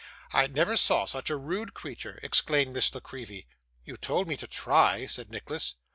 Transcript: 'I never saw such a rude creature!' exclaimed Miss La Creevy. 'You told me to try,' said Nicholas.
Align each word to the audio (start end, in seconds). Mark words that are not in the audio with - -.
'I 0.33 0.47
never 0.47 0.75
saw 0.77 1.05
such 1.05 1.29
a 1.29 1.35
rude 1.37 1.75
creature!' 1.75 2.17
exclaimed 2.23 2.73
Miss 2.73 2.91
La 2.95 3.01
Creevy. 3.01 3.45
'You 3.85 3.97
told 3.97 4.27
me 4.27 4.35
to 4.37 4.47
try,' 4.47 5.05
said 5.05 5.29
Nicholas. 5.29 5.75